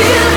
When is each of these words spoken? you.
you. 0.00 0.29